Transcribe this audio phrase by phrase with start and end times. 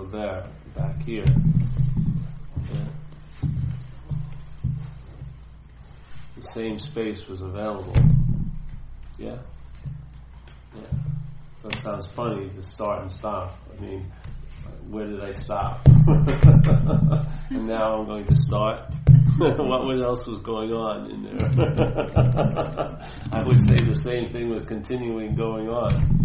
[0.00, 0.46] go there,
[0.76, 1.24] back here.
[6.36, 7.94] The same space was available.
[9.18, 9.38] Yeah?
[10.74, 10.82] Yeah.
[11.60, 13.58] So it sounds funny to start and stop.
[13.76, 14.10] I mean,
[14.88, 15.80] where did I stop?
[15.86, 18.94] and now I'm going to start.
[19.38, 21.34] what else was going on in there?
[23.32, 26.20] I would say the same thing was continuing going on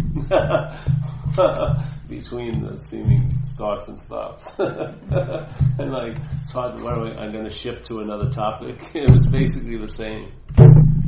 [2.08, 4.46] between the seeming starts and stops.
[4.58, 8.80] and like, it's hard to, what I, I'm going to shift to another topic.
[8.94, 10.32] It was basically the same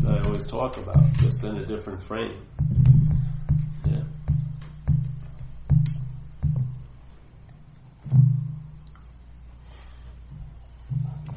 [0.02, 2.46] that I always talk about, just in a different frame.
[3.86, 4.02] Yeah.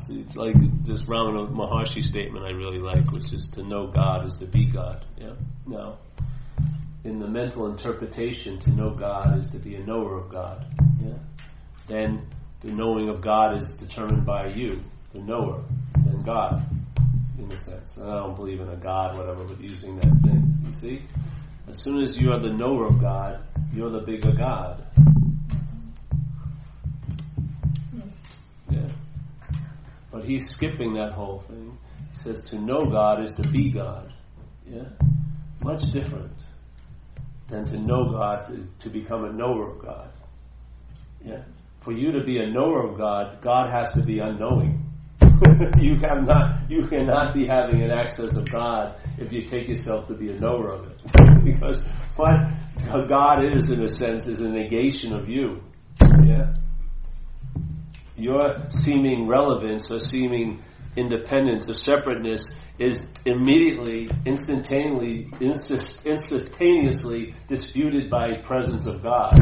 [0.06, 4.26] See, it's like this Ramana Maharshi statement I really like, which is to know God
[4.26, 5.06] is to be God.
[5.18, 5.36] Yeah.
[5.66, 6.00] Now,
[7.04, 10.66] in the mental interpretation, to know God is to be a knower of God.
[11.04, 11.18] Yeah.
[11.88, 12.28] Then
[12.62, 14.82] the knowing of God is determined by you,
[15.14, 15.64] the knower,
[16.06, 16.64] than God,
[17.40, 17.98] in a sense.
[17.98, 20.58] And I don't believe in a God, whatever, but using that thing.
[20.64, 21.02] You see?
[21.68, 23.44] As soon as you are the knower of God,
[23.74, 24.86] you're the bigger God.
[28.70, 28.90] Yeah.
[30.12, 31.78] But he's skipping that whole thing.
[32.12, 34.14] He says to know God is to be God.
[34.70, 34.90] Yeah?
[35.64, 36.32] Much different
[37.52, 40.12] than to know God, to, to become a knower of God.
[41.24, 41.44] Yeah?
[41.82, 44.88] For you to be a knower of God, God has to be unknowing.
[45.80, 50.08] you have not you cannot be having an access of God if you take yourself
[50.08, 51.02] to be a knower of it.
[51.44, 51.84] because
[52.16, 55.62] what God is in a sense is a negation of you.
[56.24, 56.54] Yeah?
[58.16, 60.64] Your seeming relevance or seeming
[60.96, 62.48] independence or separateness
[62.82, 69.38] is immediately, instantaneously, insist, instantaneously disputed by presence of God.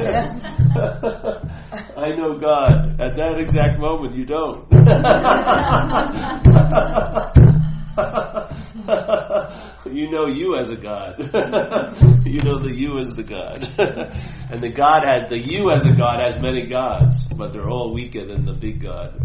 [1.96, 3.00] I know God.
[3.00, 4.70] At that exact moment, you don't.
[9.86, 11.16] you know you as a God.
[12.24, 13.62] you know the you as the God.
[14.50, 17.92] and the God had, the you as a God has many gods, but they're all
[17.92, 19.20] weaker than the big God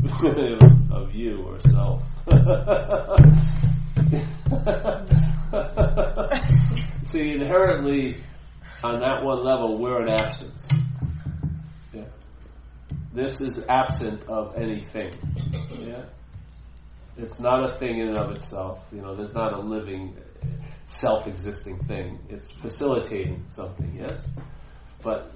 [0.91, 2.03] of you or self.
[7.11, 8.17] See, inherently,
[8.83, 10.65] on that one level, we're an absence.
[11.93, 12.05] Yeah.
[13.13, 15.13] This is absent of anything.
[15.69, 16.05] Yeah.
[17.17, 18.79] It's not a thing in and of itself.
[18.91, 20.15] You know, there's not a living,
[20.87, 22.19] self-existing thing.
[22.29, 23.95] It's facilitating something.
[23.97, 24.19] Yes.
[25.01, 25.31] But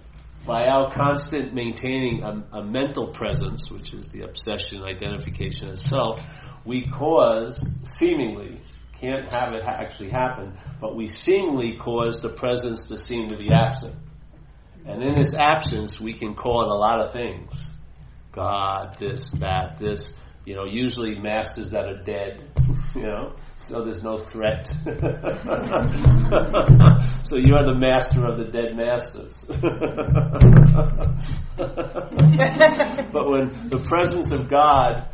[0.46, 6.20] by our constant maintaining a, a mental presence, which is the obsession, identification as self,
[6.66, 8.60] we cause seemingly
[9.00, 13.50] can't have it actually happen, but we seemingly cause the presence to seem to be
[13.52, 13.96] absent.
[14.86, 17.68] And in this absence, we can call it a lot of things.
[18.32, 20.10] God, this, that, this,
[20.46, 22.44] you know, usually masters that are dead,
[22.96, 24.68] you know, so there's no threat.
[27.24, 29.46] so you are the master of the dead masters.
[33.12, 35.10] but when the presence of God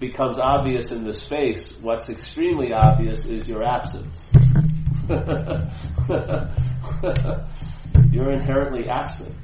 [0.00, 4.32] becomes obvious in the space, what's extremely obvious is your absence.
[8.10, 9.36] You're inherently absent.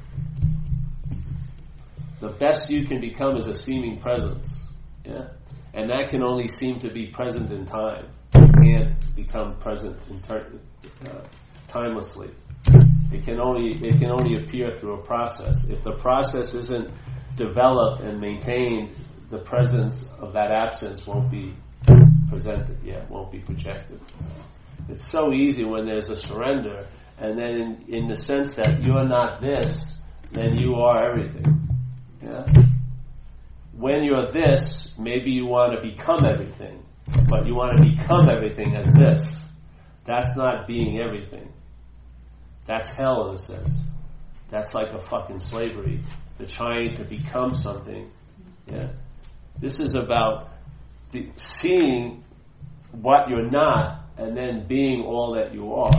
[2.19, 4.65] The best you can become is a seeming presence.
[5.05, 5.27] Yeah?
[5.73, 8.07] And that can only seem to be present in time.
[8.33, 10.59] It can't become present ter-
[11.05, 11.27] uh,
[11.67, 12.31] timelessly.
[13.11, 15.69] It can only it can only appear through a process.
[15.69, 16.91] If the process isn't
[17.35, 18.95] developed and maintained
[19.29, 21.53] the presence of that absence won't be
[22.29, 23.99] presented yet, won't be projected.
[24.89, 26.87] It's so easy when there's a surrender,
[27.17, 29.93] and then in, in the sense that you're not this,
[30.31, 31.67] then you are everything.
[32.21, 32.45] Yeah?
[33.73, 36.83] When you're this, maybe you want to become everything,
[37.29, 39.45] but you want to become everything as this.
[40.05, 41.51] That's not being everything.
[42.65, 43.75] That's hell in a sense.
[44.49, 46.01] That's like a fucking slavery.
[46.37, 48.09] They're trying to become something.
[48.71, 48.89] Yeah.
[49.59, 50.49] This is about
[51.11, 52.23] the, seeing
[52.91, 55.91] what you're not and then being all that you are.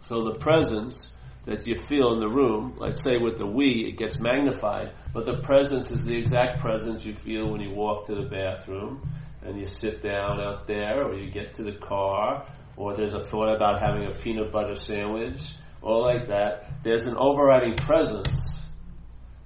[0.00, 1.08] So the presence,
[1.48, 2.74] that you feel in the room.
[2.78, 7.04] Let's say with the we, it gets magnified, but the presence is the exact presence
[7.04, 9.08] you feel when you walk to the bathroom
[9.42, 12.46] and you sit down out there, or you get to the car,
[12.78, 15.40] or there's a thought about having a peanut butter sandwich,
[15.82, 16.70] or like that.
[16.84, 18.38] There's an overriding presence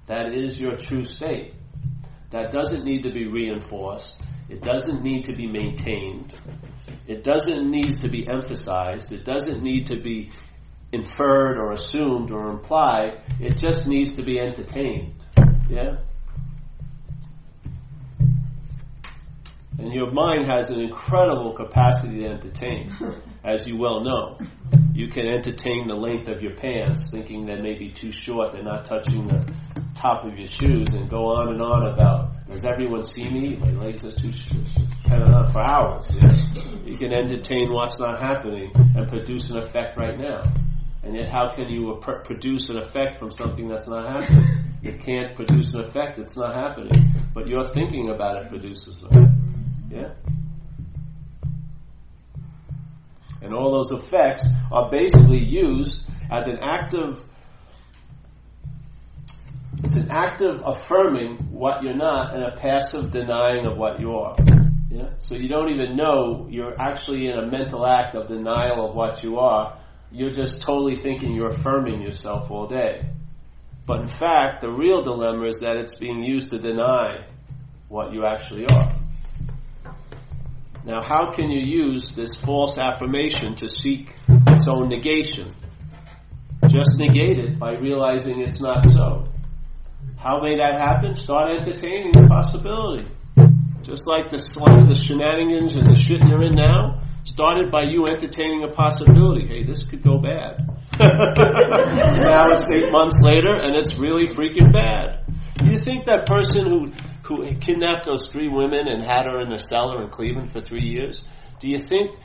[0.05, 1.53] that is your true state.
[2.31, 4.21] That doesn't need to be reinforced.
[4.49, 6.33] It doesn't need to be maintained.
[7.07, 9.11] It doesn't need to be emphasized.
[9.11, 10.29] It doesn't need to be
[10.91, 13.21] inferred or assumed or implied.
[13.39, 15.15] It just needs to be entertained.
[15.69, 15.97] Yeah?
[19.79, 22.95] And your mind has an incredible capacity to entertain,
[23.43, 24.37] as you well know.
[24.93, 28.63] You can entertain the length of your pants, thinking they may be too short, they're
[28.63, 29.51] not touching the
[29.95, 33.55] top of your shoes, and go on and on about, does everyone see me?
[33.55, 34.67] My legs are too short.
[35.07, 36.05] Kind of for hours.
[36.11, 36.73] Yeah?
[36.85, 40.43] You can entertain what's not happening and produce an effect right now.
[41.03, 44.45] And yet, how can you produce an effect from something that's not happening?
[44.83, 46.91] It can't produce an effect, it's not happening.
[47.33, 49.32] But your thinking about it produces an effect.
[49.93, 50.13] Yeah?
[53.41, 57.23] And all those effects are basically used as an active
[59.83, 64.35] it's an active affirming what you're not and a passive denying of what you are.
[64.89, 65.09] Yeah?
[65.17, 69.23] So you don't even know you're actually in a mental act of denial of what
[69.23, 69.77] you are.
[70.11, 73.09] You're just totally thinking you're affirming yourself all day.
[73.85, 77.25] But in fact, the real dilemma is that it's being used to deny
[77.89, 79.02] what you actually are.
[80.85, 85.55] Now, how can you use this false affirmation to seek its own negation?
[86.67, 89.27] Just negate it by realizing it's not so.
[90.17, 91.15] How may that happen?
[91.15, 93.07] Start entertaining the possibility.
[93.81, 98.05] Just like the slang, the shenanigans, and the shit you're in now started by you
[98.05, 99.47] entertaining a possibility.
[99.47, 100.67] Hey, this could go bad.
[100.99, 105.25] now it's eight months later, and it's really freaking bad.
[105.63, 106.91] You think that person who
[107.23, 110.83] who kidnapped those three women and had her in the cellar in Cleveland for three
[110.83, 111.23] years.
[111.59, 112.17] Do you think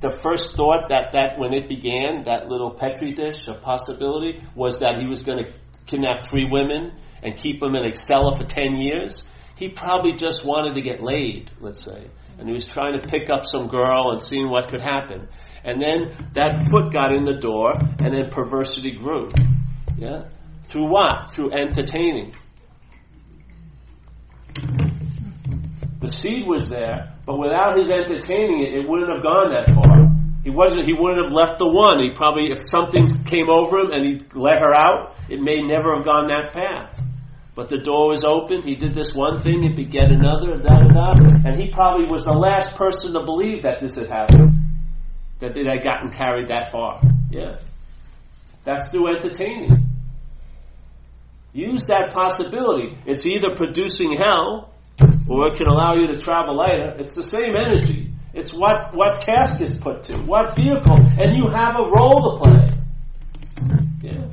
[0.00, 4.78] the first thought that, that when it began, that little petri dish of possibility, was
[4.80, 5.52] that he was going to
[5.86, 9.24] kidnap three women and keep them in a cellar for 10 years?
[9.56, 12.10] He probably just wanted to get laid, let's say.
[12.38, 15.28] And he was trying to pick up some girl and seeing what could happen.
[15.64, 19.28] And then that foot got in the door, and then perversity grew.
[19.96, 20.24] Yeah?
[20.64, 21.32] Through what?
[21.32, 22.34] Through entertaining.
[26.00, 30.10] The seed was there, but without his entertaining it, it wouldn't have gone that far.
[30.42, 30.86] He wasn't.
[30.86, 32.00] He wouldn't have left the one.
[32.00, 35.94] He probably, if something came over him and he let her out, it may never
[35.94, 37.00] have gone that path.
[37.54, 38.62] But the door was open.
[38.62, 39.62] He did this one thing.
[39.62, 40.54] It beget another.
[40.54, 41.48] and Da da da.
[41.48, 44.54] And he probably was the last person to believe that this had happened,
[45.38, 47.00] that it had gotten carried that far.
[47.30, 47.58] Yeah,
[48.64, 49.91] that's through entertaining.
[51.52, 52.98] Use that possibility.
[53.06, 54.72] It's either producing hell
[55.28, 56.96] or it can allow you to travel lighter.
[56.98, 58.12] It's the same energy.
[58.34, 62.42] It's what, what task is put to, what vehicle, and you have a role to
[62.42, 62.66] play.
[64.02, 64.30] Yeah.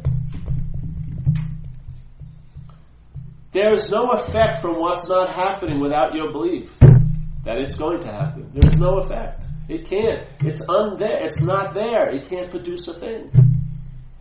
[3.51, 6.71] There is no effect from what's not happening without your belief
[7.43, 8.51] that it's going to happen.
[8.53, 9.45] There's no effect.
[9.67, 10.27] It can't.
[10.39, 11.25] It's unthere.
[11.25, 12.09] It's not there.
[12.09, 13.48] It can't produce a thing.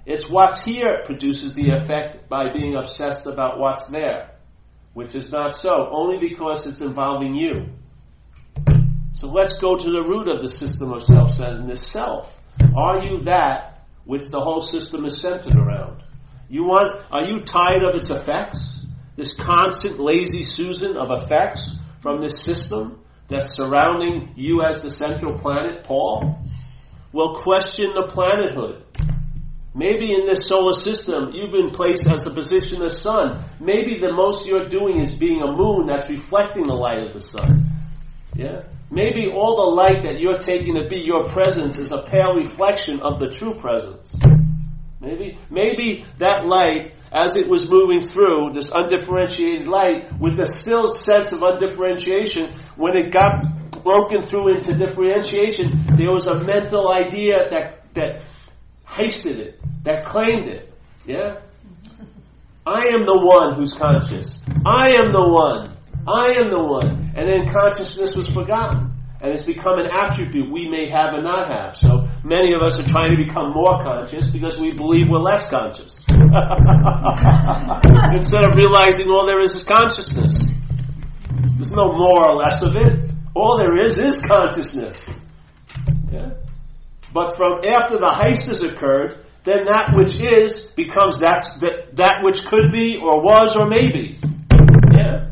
[0.09, 4.39] It's what's here produces the effect by being obsessed about what's there
[4.99, 7.67] which is not so, only because it's involving you.
[9.13, 12.35] So let's go to the root of the system of self-centeredness, self.
[12.77, 16.03] Are you that which the whole system is centered around?
[16.49, 18.85] You want, are you tired of its effects?
[19.15, 25.39] This constant lazy Susan of effects from this system that's surrounding you as the central
[25.39, 26.45] planet, Paul?
[27.13, 28.83] Well, question the planethood.
[29.79, 33.45] Maybe in this solar system, you've been placed as the position of sun.
[33.61, 37.21] Maybe the most you're doing is being a moon that's reflecting the light of the
[37.21, 37.71] sun.
[38.35, 38.63] Yeah?
[38.91, 42.99] Maybe all the light that you're taking to be your presence is a pale reflection
[42.99, 44.17] of the true presence.
[45.01, 50.93] Maybe, maybe that light, as it was moving through, this undifferentiated light, with a still
[50.93, 53.47] sense of undifferentiation, when it got
[53.85, 58.23] broken through into differentiation, there was a mental idea that, that
[58.85, 60.73] hasted it, that claimed it.
[61.07, 61.41] Yeah?
[62.67, 64.43] I am the one who's conscious.
[64.67, 65.77] I am the one.
[66.07, 67.13] I am the one.
[67.17, 68.93] And then consciousness was forgotten.
[69.21, 71.77] And it's become an attribute we may have and not have.
[71.77, 75.49] So many of us are trying to become more conscious because we believe we're less
[75.51, 75.99] conscious.
[78.15, 80.43] Instead of realizing all there is is consciousness.
[81.57, 83.11] There's no more or less of it.
[83.35, 85.05] All there is is consciousness.
[86.13, 86.35] Yeah?
[87.13, 92.21] But from after the heist has occurred, then that which is becomes that's that, that
[92.23, 94.19] which could be or was or maybe.
[94.93, 95.31] Yeah.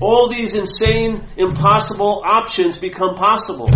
[0.00, 3.70] All these insane, impossible options become possible.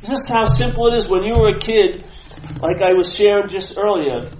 [0.00, 2.04] This is how simple it is when you were a kid,
[2.60, 4.30] like I was sharing just earlier.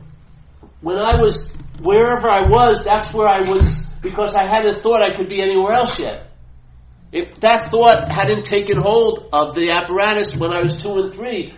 [0.80, 5.16] When I was wherever I was, that's where I was because I hadn't thought I
[5.16, 6.30] could be anywhere else yet.
[7.12, 11.54] If that thought hadn't taken hold of the apparatus when I was two and three.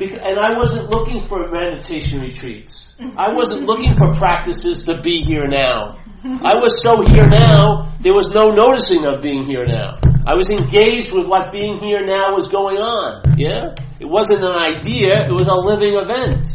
[0.00, 2.94] And I wasn't looking for meditation retreats.
[3.00, 5.98] I wasn't looking for practices to be here now.
[6.24, 9.96] I was so here now, there was no noticing of being here now.
[10.26, 13.38] I was engaged with what being here now was going on.
[13.38, 13.74] Yeah?
[13.98, 16.48] It wasn't an idea, it was a living event.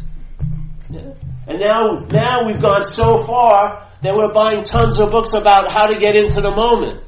[0.89, 1.13] Yeah?
[1.47, 5.87] And now, now we've gone so far that we're buying tons of books about how
[5.87, 7.01] to get into the moment.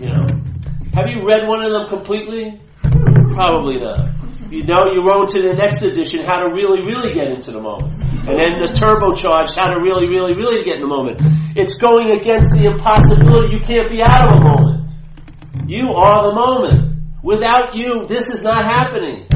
[0.00, 0.26] You know?
[0.94, 2.60] Have you read one of them completely?
[2.80, 4.17] Probably not.
[4.50, 7.60] You know, you wrote to the next edition how to really, really get into the
[7.60, 7.92] moment.
[8.24, 11.20] And then the turbocharged how to really, really, really get in the moment.
[11.54, 13.52] It's going against the impossibility.
[13.52, 14.88] You can't be out of a moment.
[15.68, 16.96] You are the moment.
[17.22, 19.28] Without you, this is not happening.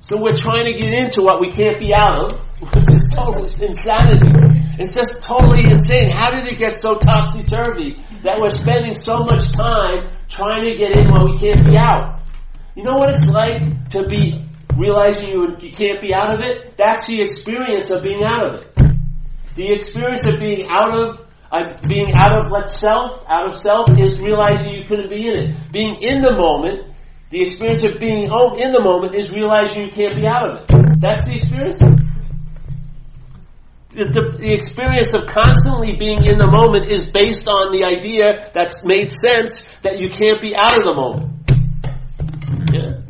[0.00, 3.44] So we're trying to get into what we can't be out of, which is total
[3.60, 4.32] insanity.
[4.78, 6.08] It's just totally insane.
[6.08, 10.74] How did it get so topsy turvy that we're spending so much time trying to
[10.76, 12.20] get in what we can't be out?
[12.74, 14.44] You know what it's like to be
[14.76, 16.76] realizing you, you can't be out of it?
[16.76, 18.76] That's the experience of being out of it.
[19.54, 23.88] The experience of being out of uh, being out of let's self, out of self,
[23.96, 25.72] is realizing you couldn't be in it.
[25.72, 26.92] Being in the moment
[27.28, 30.62] the experience of being home in the moment is realizing you can't be out of
[30.62, 31.00] it.
[31.00, 31.82] That's the experience.
[33.96, 38.84] The, the, experience of constantly being in the moment is based on the idea that's
[38.84, 41.32] made sense that you can't be out of the moment.
[42.76, 43.00] Yeah.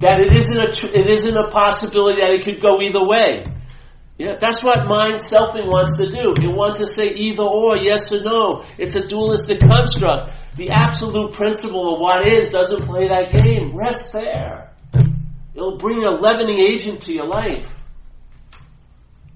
[0.00, 3.44] That it isn't a tr- it isn't a possibility that it could go either way.
[4.16, 6.32] Yeah, that's what mind selfing wants to do.
[6.32, 8.64] It wants to say either or, yes or no.
[8.78, 10.32] It's a dualistic construct.
[10.56, 13.76] The absolute principle of what is doesn't play that game.
[13.76, 14.72] Rest there.
[15.54, 17.68] It'll bring a leavening agent to your life.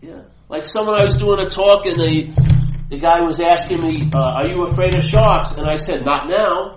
[0.00, 0.23] Yeah.
[0.48, 2.28] Like someone I was doing a talk and the,
[2.92, 5.56] the guy was asking me, uh, are you afraid of sharks?
[5.56, 6.76] And I said, not now.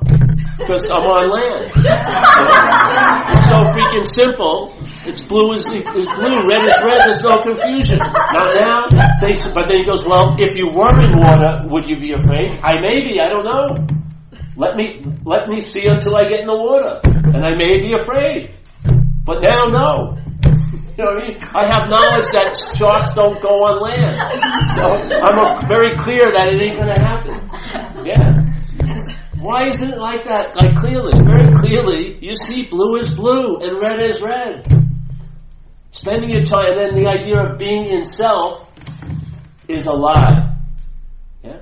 [0.57, 1.69] Because I'm on land.
[1.75, 4.74] it's so freaking simple.
[5.03, 8.00] It's blue is, blue, red is red, there's no confusion.
[8.00, 8.88] Not now.
[9.19, 12.57] They, but then he goes, well, if you were in water, would you be afraid?
[12.63, 13.86] I may be, I don't know.
[14.55, 17.93] Let me let me see until I get in the water, and I may be
[17.93, 18.57] afraid.
[19.24, 20.17] But now, no.
[20.98, 21.38] You know what I mean?
[21.54, 24.18] I have knowledge that sharks don't go on land,
[24.74, 27.38] so I'm very clear that it ain't going to happen.
[28.04, 28.48] Yeah.
[29.39, 30.56] Why isn't it like that?
[30.56, 34.66] Like clearly, very clearly, you see blue is blue and red is red.
[35.92, 38.68] Spending your time, and then the idea of being in self
[39.68, 40.58] is a lie.
[41.44, 41.60] Yeah?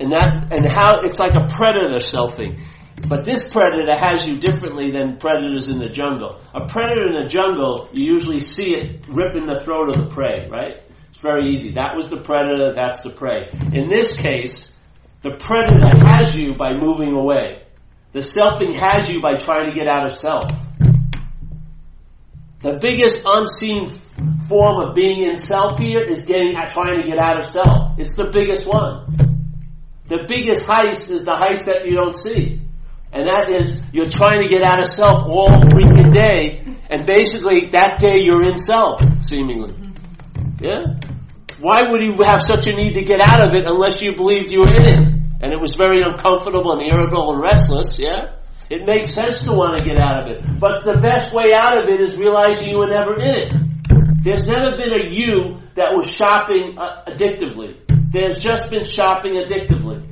[0.00, 2.64] And that, and how, it's like a predator selfing.
[3.08, 6.40] But this predator has you differently than predators in the jungle.
[6.54, 10.48] A predator in the jungle, you usually see it ripping the throat of the prey,
[10.48, 10.82] right?
[11.10, 11.72] It's very easy.
[11.72, 13.48] That was the predator, that's the prey.
[13.72, 14.70] In this case,
[15.22, 17.62] the predator has you by moving away.
[18.12, 20.44] The selfing has you by trying to get out of self.
[22.60, 23.88] The biggest unseen
[24.48, 27.98] form of being in self here is getting trying to get out of self.
[27.98, 29.16] It's the biggest one.
[30.08, 32.60] The biggest heist is the heist that you don't see.
[33.12, 37.70] And that is, you're trying to get out of self all freaking day, and basically
[37.72, 39.74] that day you're in self, seemingly.
[40.60, 40.98] Yeah?
[41.58, 44.52] Why would you have such a need to get out of it unless you believed
[44.52, 45.02] you were in it?
[45.42, 48.36] And it was very uncomfortable and irritable and restless, yeah?
[48.70, 50.60] It makes sense to want to get out of it.
[50.60, 53.52] But the best way out of it is realizing you were never in it.
[54.22, 57.80] There's never been a you that was shopping uh, addictively.
[58.12, 60.06] There's just been shopping addictively.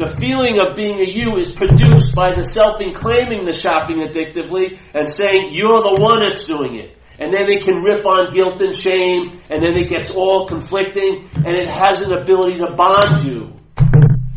[0.00, 4.80] The feeling of being a you is produced by the selfing claiming the shopping addictively
[4.96, 6.96] and saying, you're the one that's doing it.
[7.20, 11.28] And then it can riff on guilt and shame, and then it gets all conflicting,
[11.36, 13.52] and it has an ability to bond you.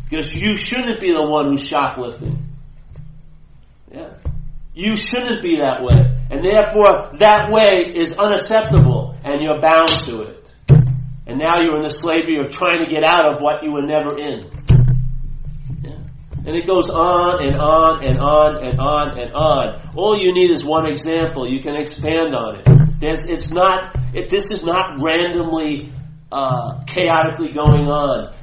[0.04, 2.44] Because you shouldn't be the one who's shoplifting.
[3.90, 4.20] Yeah.
[4.76, 6.12] You shouldn't be that way.
[6.28, 10.46] And therefore, that way is unacceptable, and you're bound to it.
[11.26, 13.88] And now you're in the slavery of trying to get out of what you were
[13.88, 14.52] never in.
[16.46, 19.92] And it goes on and on and on and on and on.
[19.96, 21.50] All you need is one example.
[21.50, 23.00] You can expand on it.
[23.00, 25.94] There's, it's not, it, this is not randomly,
[26.32, 28.36] uh, chaotically going on.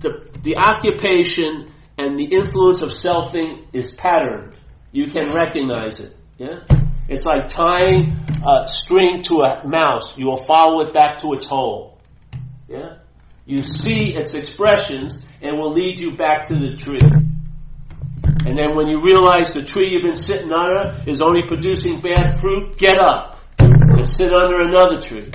[0.00, 4.56] The, the occupation and the influence of selfing is patterned.
[4.90, 6.16] You can recognize it.
[6.38, 6.60] Yeah?
[7.08, 8.12] It's like tying
[8.44, 10.18] a string to a mouse.
[10.18, 12.00] You will follow it back to its hole.
[12.68, 12.96] Yeah?
[13.44, 16.98] You see its expressions and will lead you back to the tree.
[18.46, 22.38] And then when you realize the tree you've been sitting under is only producing bad
[22.38, 25.34] fruit, get up and sit under another tree.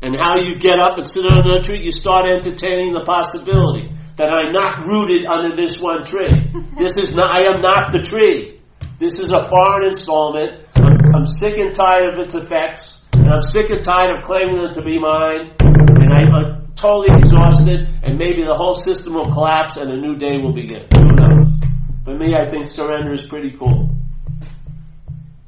[0.00, 1.82] And how you get up and sit under another tree?
[1.82, 3.90] You start entertaining the possibility
[4.22, 6.30] that I'm not rooted under this one tree.
[6.78, 8.62] This is not, I am not the tree.
[9.00, 10.62] This is a foreign installment.
[10.78, 13.02] I'm, I'm sick and tired of its effects.
[13.14, 15.58] And I'm sick and tired of claiming them to be mine.
[15.58, 17.82] And I'm totally exhausted.
[18.06, 20.86] And maybe the whole system will collapse and a new day will begin.
[22.08, 23.90] For me, I think surrender is pretty cool.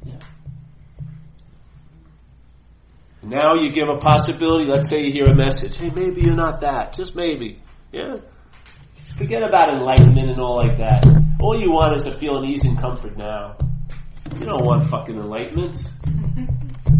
[0.04, 0.18] Yeah.
[3.22, 4.66] Now you give a possibility.
[4.66, 5.78] Let's say you hear a message.
[5.78, 6.92] Hey, maybe you're not that.
[6.92, 7.62] Just maybe.
[7.92, 8.16] Yeah.
[9.16, 11.02] Forget about enlightenment and all like that.
[11.40, 13.56] All you want is to feel an ease and comfort now.
[14.34, 15.78] You don't want fucking enlightenment.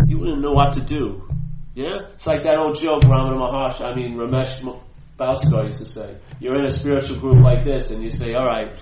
[0.06, 1.28] You wouldn't know what to do.
[1.74, 2.08] Yeah?
[2.14, 4.58] It's like that old joke Ramana Maharshi, I mean Ramesh
[5.18, 6.16] Balsekar used to say.
[6.38, 8.74] You're in a spiritual group like this and you say, alright,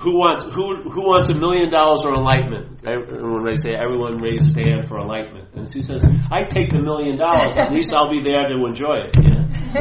[0.00, 2.80] who wants who who wants a million dollars or enlightenment?
[2.82, 6.80] When they say everyone raises their hand for enlightenment, and she says, "I take the
[6.80, 7.54] million dollars.
[7.56, 9.44] At least I'll be there to enjoy it." Yeah.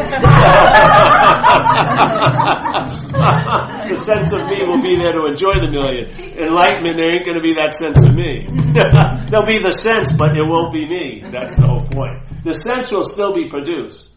[3.90, 6.12] the sense of me will be there to enjoy the million.
[6.38, 8.46] Enlightenment, there ain't going to be that sense of me.
[9.32, 11.24] There'll be the sense, but it won't be me.
[11.32, 12.22] That's the whole point.
[12.44, 14.14] The sense will still be produced.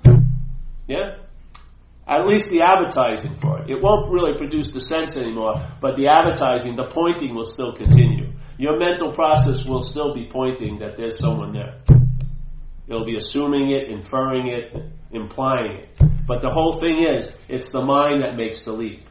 [0.88, 1.21] Yeah.
[2.12, 3.70] At least the advertising for it.
[3.70, 8.34] It won't really produce the sense anymore, but the advertising, the pointing will still continue.
[8.58, 11.80] Your mental process will still be pointing that there's someone there.
[12.86, 14.74] It'll be assuming it, inferring it,
[15.10, 16.02] implying it.
[16.26, 19.08] But the whole thing is, it's the mind that makes the leap.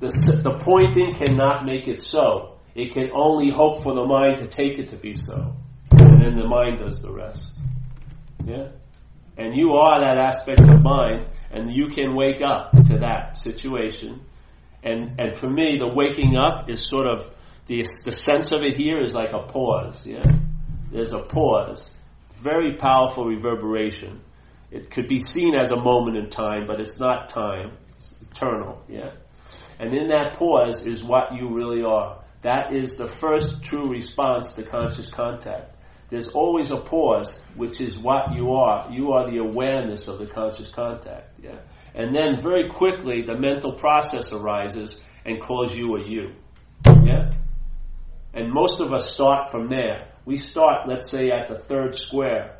[0.00, 0.08] The,
[0.42, 2.56] the pointing cannot make it so.
[2.74, 5.54] It can only hope for the mind to take it to be so.
[6.00, 7.52] And then the mind does the rest.
[8.46, 8.68] Yeah?
[9.36, 14.20] And you are that aspect of mind and you can wake up to that situation.
[14.82, 17.30] And and for me, the waking up is sort of
[17.66, 20.06] the the sense of it here is like a pause.
[20.06, 20.22] Yeah,
[20.92, 21.90] there's a pause,
[22.42, 24.20] very powerful reverberation.
[24.70, 27.72] It could be seen as a moment in time, but it's not time.
[27.96, 28.82] It's eternal.
[28.88, 29.12] Yeah,
[29.78, 32.22] and in that pause is what you really are.
[32.42, 35.74] That is the first true response to conscious contact.
[36.10, 38.90] There's always a pause, which is what you are.
[38.90, 41.38] You are the awareness of the conscious contact.
[41.42, 41.60] Yeah?
[41.94, 46.32] And then very quickly the mental process arises and calls you a you.
[47.04, 47.32] Yeah?
[48.32, 50.08] And most of us start from there.
[50.24, 52.58] We start, let's say, at the third square.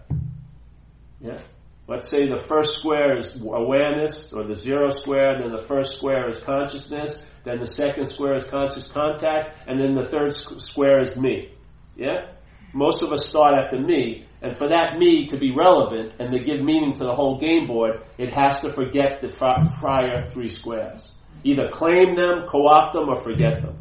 [1.20, 1.38] Yeah?
[1.86, 6.28] Let's say the first square is awareness, or the zero square, then the first square
[6.28, 11.16] is consciousness, then the second square is conscious contact, and then the third square is
[11.16, 11.54] me.
[11.96, 12.32] Yeah?
[12.72, 16.32] Most of us start at the me, and for that me to be relevant and
[16.32, 20.48] to give meaning to the whole game board, it has to forget the prior three
[20.48, 21.12] squares.
[21.44, 23.78] Either claim them, co-opt them, or forget them.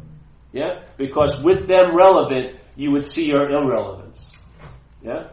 [0.52, 0.84] Yeah?
[0.96, 4.32] Because with them relevant, you would see your irrelevance.
[5.02, 5.28] Yeah?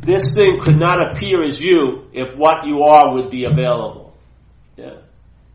[0.00, 4.16] This thing could not appear as you if what you are would be available.
[4.76, 5.02] Yeah?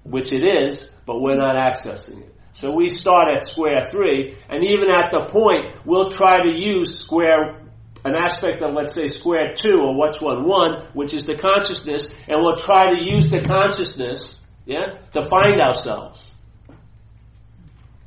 [0.03, 2.33] Which it is, but we're not accessing it.
[2.57, 6.97] So we start at square three, and even at the point, we'll try to use
[6.97, 7.61] square,
[8.03, 10.43] an aspect of, let's say, square two, or what's one?
[10.43, 15.61] One, which is the consciousness, and we'll try to use the consciousness, yeah, to find
[15.61, 16.31] ourselves.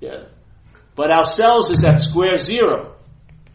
[0.01, 0.25] Yeah.
[0.97, 2.97] But ourselves is at square zero.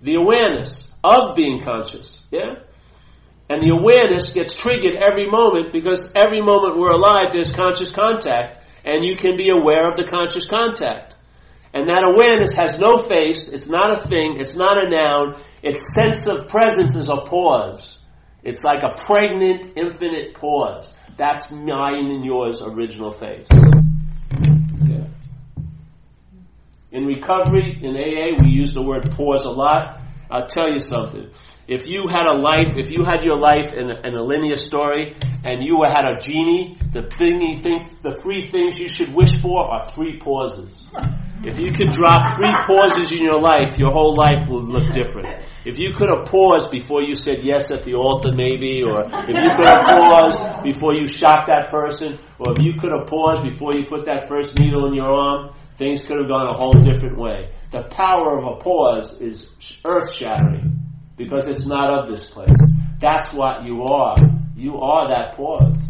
[0.02, 2.64] The awareness of being conscious, yeah?
[3.50, 8.55] And the awareness gets triggered every moment because every moment we're alive, there's conscious contact
[8.86, 11.16] and you can be aware of the conscious contact.
[11.74, 15.94] And that awareness has no face, it's not a thing, it's not a noun, its
[15.94, 17.98] sense of presence is a pause.
[18.44, 20.96] It's like a pregnant, infinite pause.
[21.18, 23.48] That's mine and yours original face.
[23.52, 25.08] Yeah.
[26.92, 30.00] In recovery, in AA, we use the word pause a lot.
[30.30, 31.32] I'll tell you something.
[31.68, 34.56] If you had a life, if you had your life in a, in a linear
[34.56, 39.42] story, and you had a genie, the thingy thing, the three things you should wish
[39.42, 40.88] for are three pauses.
[41.44, 45.44] If you could drop three pauses in your life, your whole life would look different.
[45.66, 49.34] If you could have paused before you said yes at the altar, maybe, or if
[49.34, 53.42] you could have paused before you shot that person, or if you could have paused
[53.42, 56.78] before you put that first needle in your arm, things could have gone a whole
[56.78, 57.50] different way.
[57.72, 59.50] The power of a pause is
[59.84, 60.75] earth shattering
[61.18, 62.50] because it's not of this place.
[63.00, 64.18] That's what you are.
[64.56, 65.82] You are that pause.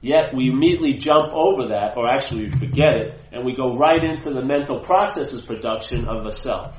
[0.00, 4.02] Yet we immediately jump over that, or actually we forget it, and we go right
[4.02, 6.74] into the mental processes production of a self.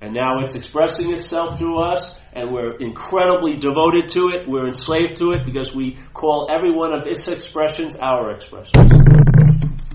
[0.00, 5.16] And now it's expressing itself through us, and we're incredibly devoted to it, we're enslaved
[5.16, 8.90] to it, because we call every one of its expressions our expressions.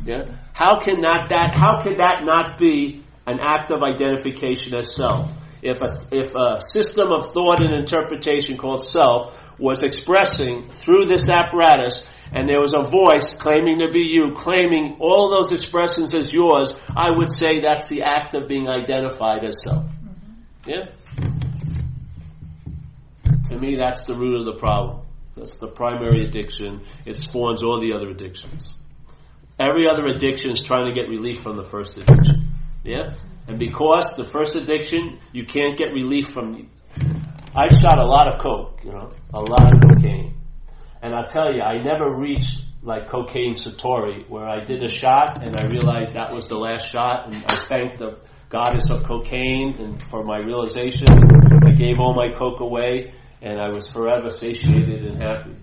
[0.06, 0.26] Yeah?
[0.54, 5.32] How can that, that how can that not be an act of identification as self?
[5.62, 11.30] If a, if a system of thought and interpretation called self was expressing through this
[11.30, 16.32] apparatus and there was a voice claiming to be you, claiming all those expressions as
[16.32, 19.84] yours, I would say that's the act of being identified as self.
[19.86, 20.70] Mm-hmm.
[20.70, 20.86] Yeah?
[23.50, 25.06] To me, that's the root of the problem.
[25.36, 26.86] That's the primary addiction.
[27.06, 28.76] It spawns all the other addictions.
[29.58, 32.54] Every other addiction is trying to get relief from the first addiction.
[32.84, 33.16] Yeah?
[33.50, 36.70] And because the first addiction, you can't get relief from.
[37.56, 40.38] I shot a lot of coke, you know, a lot of cocaine.
[41.02, 45.42] And I'll tell you, I never reached like cocaine satori, where I did a shot
[45.44, 49.78] and I realized that was the last shot, and I thanked the goddess of cocaine
[49.80, 51.08] and for my realization.
[51.66, 55.56] I gave all my coke away, and I was forever satiated and happy.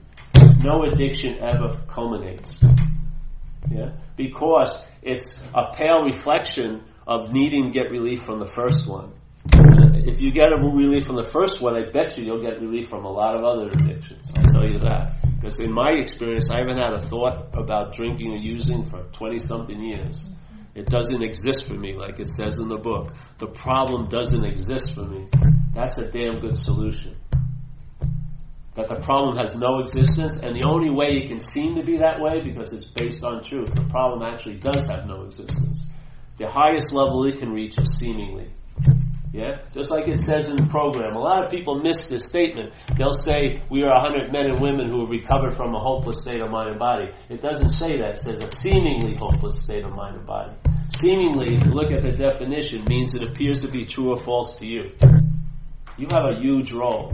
[0.58, 2.60] No addiction ever culminates.
[3.70, 3.92] Yeah?
[4.16, 9.12] Because it's a pale reflection of needing to get relief from the first one.
[10.06, 12.88] If you get a relief from the first one, I bet you you'll get relief
[12.88, 14.26] from a lot of other addictions.
[14.36, 15.18] I'll tell you that.
[15.34, 19.38] Because in my experience, I haven't had a thought about drinking or using for 20
[19.38, 20.28] something years.
[20.74, 23.12] It doesn't exist for me, like it says in the book.
[23.38, 25.28] The problem doesn't exist for me.
[25.72, 27.16] That's a damn good solution.
[28.74, 31.96] That the problem has no existence, and the only way it can seem to be
[31.98, 33.74] that way because it's based on truth.
[33.74, 35.86] The problem actually does have no existence.
[36.38, 38.50] The highest level it can reach is seemingly.
[39.32, 39.60] Yeah?
[39.74, 41.14] Just like it says in the program.
[41.14, 42.72] A lot of people miss this statement.
[42.96, 46.42] They'll say, We are 100 men and women who have recovered from a hopeless state
[46.42, 47.10] of mind and body.
[47.28, 48.16] It doesn't say that.
[48.16, 50.52] It says a seemingly hopeless state of mind and body.
[51.00, 54.56] Seemingly, if you look at the definition, means it appears to be true or false
[54.56, 54.92] to you.
[55.98, 57.12] You have a huge role.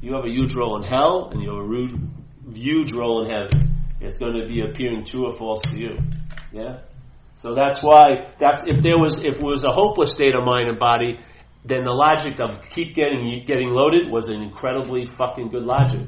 [0.00, 3.82] You have a huge role in hell, and you have a huge role in heaven.
[4.00, 5.98] It's going to be appearing true or false to you.
[6.52, 6.80] Yeah?
[7.36, 10.68] So that's why that's if there was if it was a hopeless state of mind
[10.68, 11.18] and body,
[11.64, 16.06] then the logic of keep getting getting loaded was an incredibly fucking good logic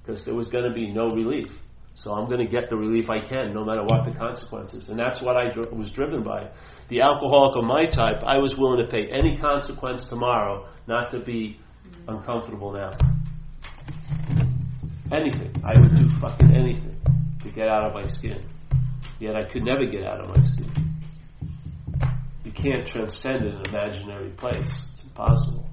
[0.00, 1.48] because there was going to be no relief.
[1.94, 4.88] So I'm going to get the relief I can, no matter what the consequences.
[4.88, 6.48] And that's what I dr- was driven by.
[6.86, 11.18] The alcoholic of my type, I was willing to pay any consequence tomorrow not to
[11.18, 11.58] be
[12.06, 12.92] uncomfortable now.
[15.10, 15.52] Anything.
[15.64, 16.96] I would do fucking anything
[17.42, 18.44] to get out of my skin.
[19.18, 20.70] Yet I could never get out of my skin.
[22.44, 24.70] You can't transcend an imaginary place.
[24.92, 25.68] It's impossible.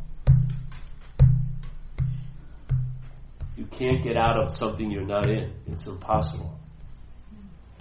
[3.55, 5.53] You can't get out of something you're not in.
[5.67, 6.59] It's impossible.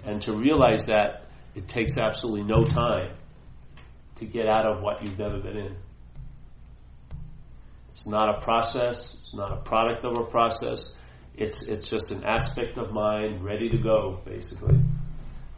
[0.05, 1.25] And to realize that,
[1.55, 3.15] it takes absolutely no time
[4.17, 5.75] to get out of what you've never been in.
[7.91, 9.15] It's not a process.
[9.19, 10.85] It's not a product of a process.
[11.35, 14.79] It's, it's just an aspect of mind ready to go, basically.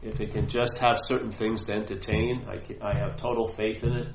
[0.08, 3.84] If it can just have certain things to entertain, I, can, I have total faith
[3.84, 4.08] in it.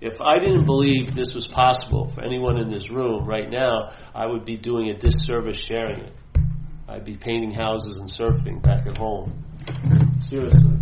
[0.00, 4.26] If I didn't believe this was possible for anyone in this room right now, I
[4.26, 6.12] would be doing a disservice sharing it.
[6.88, 9.44] I'd be painting houses and surfing back at home.
[10.20, 10.78] Seriously.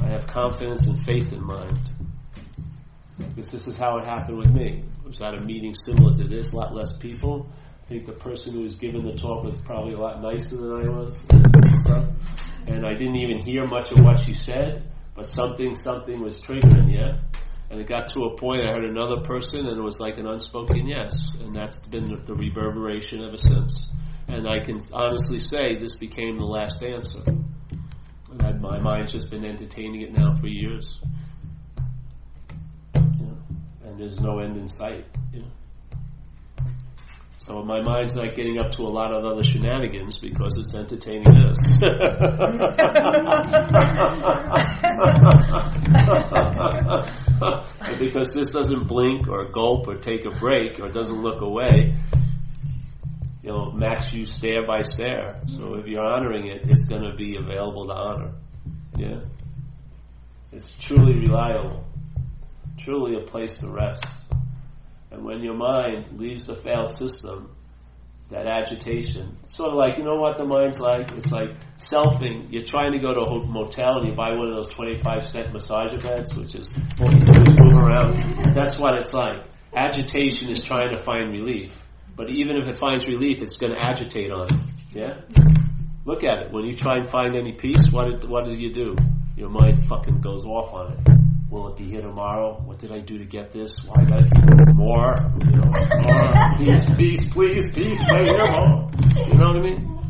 [0.00, 1.90] I have confidence and faith in mind.
[3.18, 4.84] Because this is how it happened with me.
[5.02, 7.48] I was at a meeting similar to this, a lot less people.
[7.84, 10.72] I think the person who was giving the talk was probably a lot nicer than
[10.72, 11.16] I was
[12.66, 16.94] and I didn't even hear much of what she said, but something, something was triggering,
[16.94, 17.18] yeah?
[17.68, 20.26] And it got to a point I heard another person and it was like an
[20.26, 21.14] unspoken yes.
[21.40, 23.86] And that's been the, reverberation ever since.
[24.28, 27.22] And I can honestly say this became the last answer.
[27.26, 31.00] And my mind's just been entertaining it now for years.
[32.94, 35.04] And there's no end in sight.
[37.38, 41.24] So my mind's not getting up to a lot of other shenanigans because it's entertaining
[41.24, 41.78] this.
[47.98, 51.94] because this doesn't blink or gulp or take a break or doesn't look away,
[53.42, 55.40] you know, max you stare by stare.
[55.46, 55.80] So mm-hmm.
[55.80, 58.32] if you're honoring it, it's going to be available to honor.
[58.96, 59.20] Yeah.
[60.50, 61.84] It's truly reliable.
[62.78, 64.04] Truly a place to rest.
[65.14, 67.54] And when your mind leaves the failed system,
[68.30, 71.12] that agitation, sort of like, you know what the mind's like?
[71.12, 72.48] It's like selfing.
[72.50, 75.52] You're trying to go to a motel and you buy one of those 25 cent
[75.54, 76.68] massager beds, which is
[77.00, 78.54] all you do is move around.
[78.56, 79.44] That's what it's like.
[79.72, 81.70] Agitation is trying to find relief.
[82.16, 84.60] But even if it finds relief, it's going to agitate on it.
[84.90, 85.20] Yeah?
[86.04, 86.52] Look at it.
[86.52, 88.96] When you try and find any peace, what, it, what do you do?
[89.36, 91.13] Your mind fucking goes off on it.
[91.54, 92.60] Will it be here tomorrow?
[92.64, 93.76] What did I do to get this?
[93.86, 95.14] Why did I keep more?
[95.38, 96.34] You know, more.
[96.58, 98.90] Peace, peace, please, peace, right here, more.
[99.28, 100.00] You know what I mean?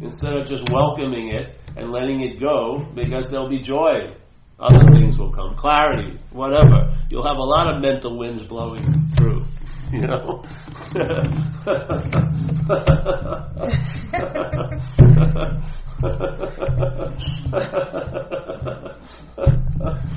[0.00, 4.14] Instead of just welcoming it and letting it go, because there'll be joy.
[4.60, 5.56] Other things will come.
[5.56, 6.98] Clarity, whatever.
[7.10, 8.84] You'll have a lot of mental winds blowing
[9.16, 9.44] through.
[9.90, 10.44] You know?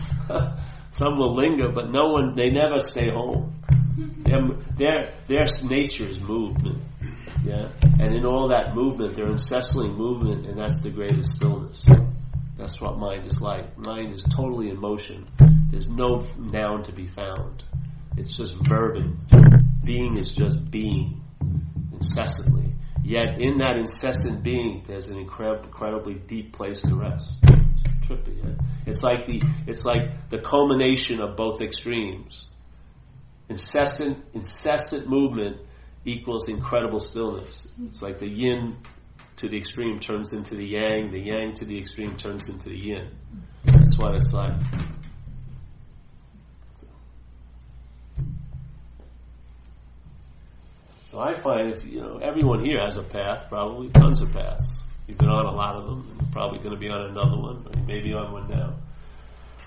[0.97, 3.53] Some will linger, but no one, they never stay home.
[4.25, 4.41] Their,
[4.77, 6.81] their, their nature is movement.
[7.43, 7.69] Yeah?
[7.99, 11.87] And in all that movement, they're incessantly movement, and that's the greatest stillness.
[12.57, 13.77] That's what mind is like.
[13.77, 15.27] Mind is totally in motion.
[15.69, 17.63] There's no noun to be found.
[18.17, 19.17] It's just verbing.
[19.85, 21.21] Being is just being
[21.93, 22.73] incessantly.
[23.03, 27.31] Yet in that incessant being, there's an incredibly deep place to rest.
[28.09, 28.43] It's trippy.
[28.43, 28.65] Yeah?
[28.85, 32.47] It's like the it's like the culmination of both extremes.
[33.49, 35.57] Incessant incessant movement
[36.05, 37.67] equals incredible stillness.
[37.85, 38.77] It's like the yin
[39.37, 42.77] to the extreme turns into the yang, the yang to the extreme turns into the
[42.77, 43.11] yin.
[43.65, 44.55] That's what it's like.
[51.11, 54.81] So I find if you know everyone here has a path, probably tons of paths.
[55.07, 57.79] You've been on a lot of them, probably going to be on another one, or
[57.79, 58.75] you may be on one now.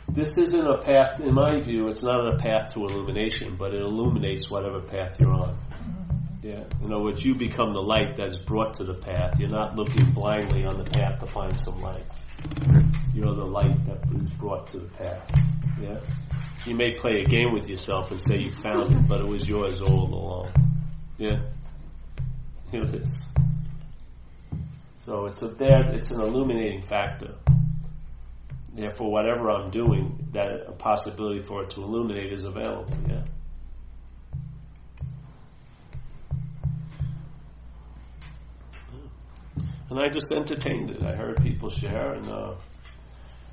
[0.09, 3.81] This isn't a path, in my view, it's not a path to illumination, but it
[3.81, 5.59] illuminates whatever path you're on.
[6.43, 6.63] Yeah.
[6.81, 9.41] In other words, you become the light that is brought to the path.
[9.41, 12.05] You're not looking blindly on the path to find some light.
[13.13, 15.29] You're the light that is brought to the path.
[15.83, 15.99] Yeah.
[16.67, 19.43] You may play a game with yourself and say you found it, but it was
[19.45, 20.53] yours all along.
[21.19, 21.41] Yeah.
[22.71, 23.29] Here it is.
[25.05, 25.93] So it's a there.
[25.95, 27.35] It's an illuminating factor.
[28.75, 32.97] Therefore, whatever I'm doing, that a possibility for it to illuminate is available.
[33.09, 33.25] Yeah.
[39.91, 41.03] and I just entertained it.
[41.03, 42.55] I heard people share, and uh,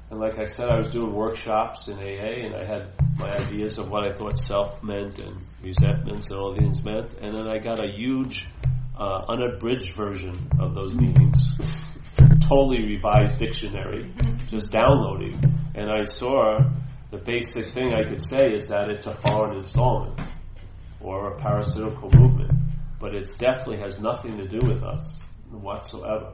[0.10, 3.80] and like I said, I was doing workshops in AA, and I had my ideas
[3.80, 7.58] of what I thought self meant and resentments and all these meant, and then I
[7.58, 8.48] got a huge,
[9.00, 11.38] uh, unabridged version of those meanings,
[12.42, 14.14] totally revised dictionary,
[14.48, 15.40] just downloading,
[15.76, 16.58] and I saw
[17.12, 20.20] the basic thing I could say is that it's a foreign installment
[21.00, 22.52] or a parasitical movement,
[23.00, 25.20] but it definitely has nothing to do with us
[25.52, 26.34] whatsoever.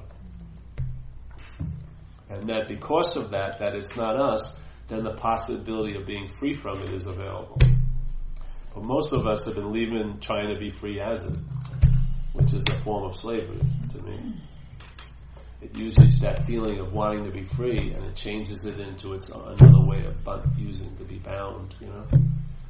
[2.30, 4.54] And that because of that, that it's not us,
[4.88, 7.60] then the possibility of being free from it is available.
[8.74, 11.38] But most of us have been leaving trying to be free as it,
[12.34, 14.36] which is a form of slavery to me.
[15.62, 19.30] It uses that feeling of wanting to be free and it changes it into its
[19.30, 22.06] another way of using to be bound, you know.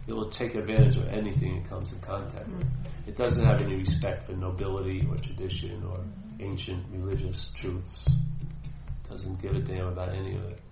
[0.06, 2.68] It will take advantage of anything it comes in contact with.
[3.08, 6.00] It doesn't have any respect for nobility or tradition or
[6.40, 8.06] ancient religious truths.
[9.10, 10.63] Doesn't give a damn about any of it.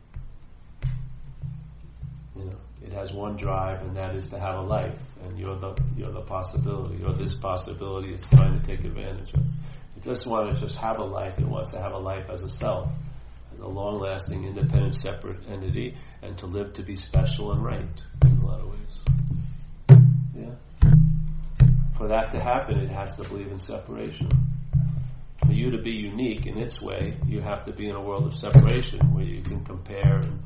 [3.01, 6.21] Has one drive, and that is to have a life, and you're the you're the
[6.21, 9.41] possibility, or this possibility is trying to take advantage of.
[9.97, 12.41] It doesn't want to just have a life; it wants to have a life as
[12.41, 12.91] a self,
[13.53, 18.37] as a long-lasting, independent, separate entity, and to live to be special and right in
[18.37, 18.99] a lot of ways.
[20.35, 20.91] Yeah.
[21.97, 24.29] For that to happen, it has to believe in separation
[25.45, 28.25] for you to be unique in its way, you have to be in a world
[28.25, 30.39] of separation where you can compare and,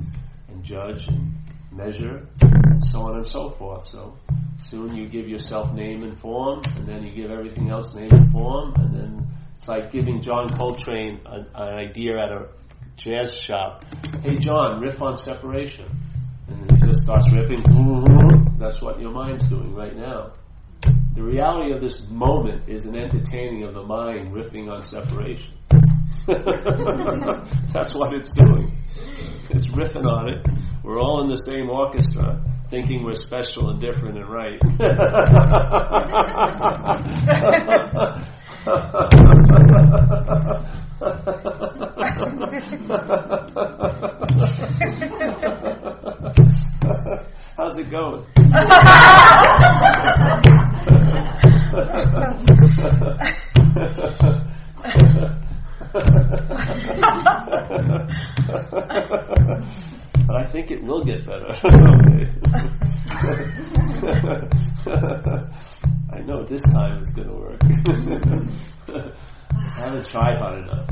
[0.47, 1.35] and judge and
[1.75, 3.87] measure and so on and so forth.
[3.89, 4.17] So
[4.57, 8.31] soon you give yourself name and form, and then you give everything else name and
[8.31, 12.47] form, and then it's like giving John Coltrane an, an idea at a
[12.97, 13.83] jazz shop.
[14.21, 15.85] Hey, John, riff on separation.
[16.47, 17.63] And he just starts riffing.
[18.59, 20.33] That's what your mind's doing right now.
[21.15, 25.53] The reality of this moment is an entertaining of the mind riffing on separation.
[27.73, 28.71] That's what it's doing.
[29.49, 30.45] It's riffing on it.
[30.85, 34.61] We're all in the same orchestra, thinking we're special and different and right.
[47.57, 48.27] How's it going?
[60.35, 61.51] I think it will get better.
[66.11, 67.61] I know this time it's going to work.
[69.51, 70.89] I haven't tried hard enough.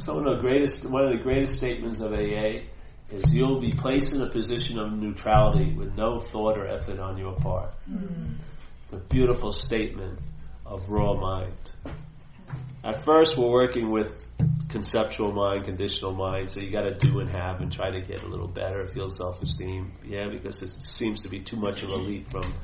[0.00, 2.62] So one of the greatest, one of the greatest statements of AA
[3.10, 7.18] is you'll be placed in a position of neutrality with no thought or effort on
[7.18, 7.74] your part.
[7.90, 8.38] Mm.
[8.84, 10.18] It's a beautiful statement
[10.66, 11.70] of raw mind.
[12.84, 14.21] At first, we're working with
[14.68, 18.22] conceptual mind, conditional mind, so you got to do and have and try to get
[18.22, 21.90] a little better, feel self esteem, yeah, because it seems to be too much of
[21.90, 22.54] a leap from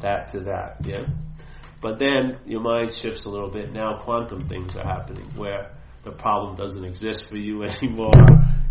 [0.00, 1.06] that to that, yeah.
[1.80, 3.72] But then your mind shifts a little bit.
[3.72, 8.12] Now quantum things are happening where the problem doesn't exist for you anymore.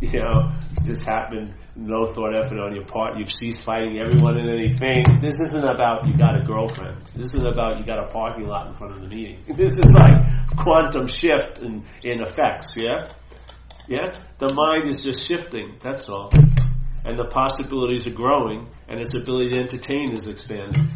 [0.01, 0.51] You know,
[0.83, 3.17] just happened, no thought effort on your part.
[3.17, 5.03] You've ceased fighting everyone and anything.
[5.21, 7.09] This isn't about you got a girlfriend.
[7.15, 9.43] This isn't about you got a parking lot in front of the meeting.
[9.57, 13.13] This is like quantum shift in, in effects, yeah?
[13.87, 14.13] Yeah?
[14.39, 16.31] The mind is just shifting, that's all.
[17.05, 20.89] And the possibilities are growing, and its ability to entertain is expanding.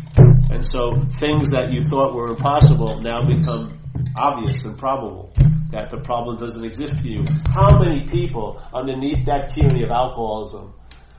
[0.50, 3.78] And so things that you thought were impossible now become
[4.18, 5.34] obvious and probable
[5.72, 7.24] that the problem doesn't exist for you.
[7.50, 10.74] How many people underneath that tyranny of alcoholism,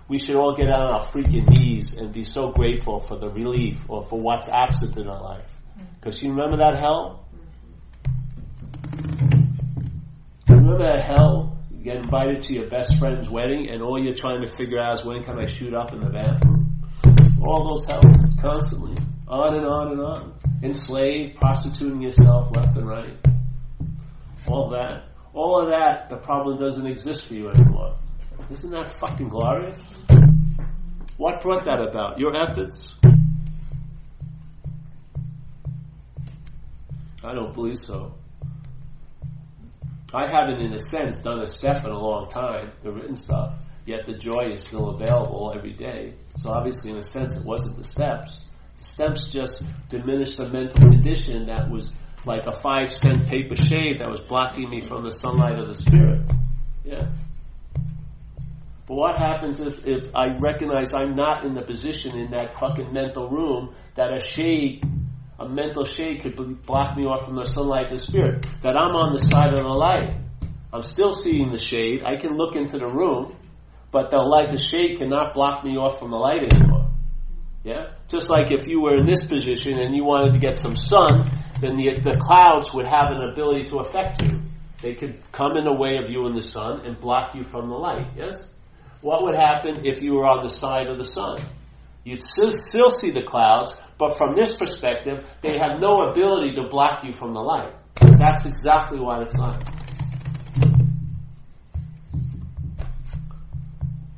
[0.09, 3.77] we should all get on our freaking knees and be so grateful for the relief
[3.89, 5.51] or for what's absent in our life.
[6.01, 7.27] Because you remember that hell?
[10.49, 11.59] Remember that hell?
[11.71, 14.99] You get invited to your best friend's wedding and all you're trying to figure out
[15.01, 16.83] is when can I shoot up in the bathroom?
[17.47, 18.97] All those hells, constantly.
[19.29, 20.38] On and on and on.
[20.63, 23.17] Enslaved, prostituting yourself left and right
[24.51, 27.97] all that, all of that, the problem doesn't exist for you anymore.
[28.51, 29.83] Isn't that fucking glorious?
[31.17, 32.19] What brought that about?
[32.19, 32.95] Your efforts?
[37.23, 38.15] I don't believe so.
[40.15, 43.55] I haven't, in a sense, done a step in a long time, the written stuff,
[43.85, 46.15] yet the joy is still available every day.
[46.37, 48.45] So obviously, in a sense, it wasn't the steps.
[48.81, 51.91] Steps just diminished the mental condition that was
[52.25, 55.75] like a five cent paper shade that was blocking me from the sunlight of the
[55.75, 56.31] Spirit.
[56.85, 57.11] Yeah.
[58.87, 62.93] But what happens if, if I recognize I'm not in the position in that fucking
[62.93, 64.83] mental room that a shade,
[65.39, 68.47] a mental shade could block me off from the sunlight of the Spirit?
[68.63, 70.17] That I'm on the side of the light.
[70.73, 72.03] I'm still seeing the shade.
[72.05, 73.37] I can look into the room,
[73.91, 76.78] but the light, the shade cannot block me off from the light anymore.
[77.69, 77.93] Yeah?
[78.09, 81.31] Just like if you were in this position and you wanted to get some sun,
[81.61, 84.41] then the, the clouds would have an ability to affect you.
[84.81, 87.69] They could come in the way of you in the sun and block you from
[87.69, 88.49] the light, yes?
[89.03, 91.41] What would happen if you were on the side of the sun?
[92.05, 96.69] You'd still, still see the clouds, but from this perspective, they have no ability to
[96.71, 97.75] block you from the light.
[98.01, 99.78] That's exactly what it's like.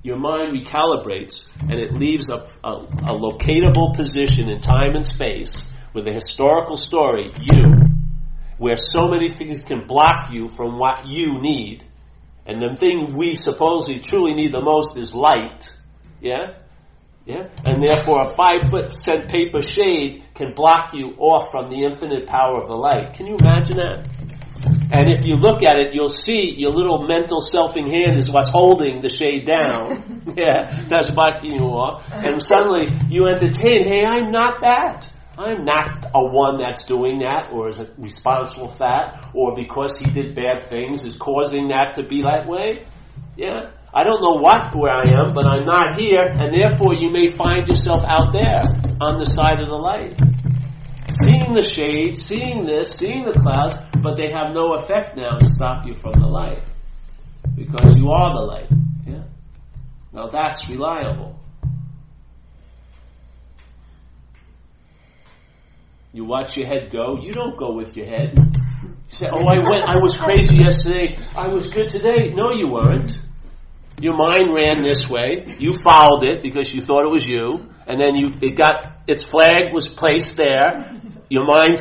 [0.02, 5.68] Your mind recalibrates and it leaves a, a, a locatable position in time and space
[5.92, 7.74] with a historical story, you,
[8.56, 11.84] where so many things can block you from what you need,
[12.46, 15.68] and the thing we supposedly truly need the most is light,
[16.20, 16.54] yeah?
[17.26, 17.48] Yeah?
[17.66, 22.26] And therefore a five foot cent paper shade can block you off from the infinite
[22.26, 23.14] power of the light.
[23.14, 24.08] Can you imagine that?
[24.92, 28.50] And if you look at it, you'll see your little mental selfing hand is what's
[28.50, 30.32] holding the shade down.
[30.36, 32.04] yeah, that's blocking you off.
[32.10, 35.10] And suddenly you entertain, hey, I'm not that.
[35.38, 40.10] I'm not a one that's doing that or is responsible for that or because he
[40.10, 42.86] did bad things is causing that to be that way.
[43.36, 43.70] Yeah.
[43.92, 47.26] I don't know what where I am, but I'm not here, and therefore you may
[47.26, 48.62] find yourself out there
[49.00, 50.20] on the side of the light.
[51.10, 55.46] Seeing the shade, seeing this, seeing the clouds, but they have no effect now to
[55.46, 56.62] stop you from the light.
[57.56, 58.70] Because you are the light.
[59.06, 59.24] Yeah?
[60.12, 61.40] Now that's reliable.
[66.12, 67.18] You watch your head go.
[67.22, 68.36] You don't go with your head.
[68.36, 69.88] You say, "Oh, I went.
[69.88, 71.16] I was crazy yesterday.
[71.36, 73.16] I was good today." No, you weren't.
[74.00, 75.54] Your mind ran this way.
[75.58, 79.24] You followed it because you thought it was you, and then you it got its
[79.24, 80.99] flag was placed there.
[81.30, 81.80] Your mind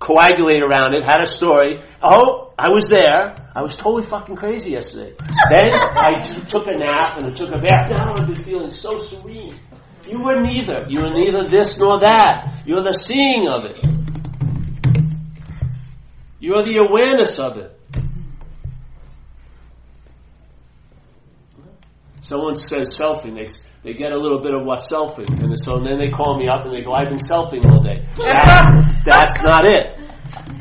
[0.00, 1.80] coagulated around it, had a story.
[2.02, 3.36] Oh, I was there.
[3.54, 5.14] I was totally fucking crazy yesterday.
[5.16, 7.90] Then I took a nap and I took a bath.
[7.90, 9.58] Now I've been feeling so serene.
[10.08, 10.86] You were neither.
[10.88, 12.62] You were neither this nor that.
[12.66, 13.78] You're the seeing of it.
[16.40, 17.78] You're the awareness of it.
[22.20, 23.52] Someone says selfing, they,
[23.82, 26.64] they get a little bit of what selfing, and so then they call me up
[26.64, 29.98] and they go, "I've been selfing all day." That's, that's not it.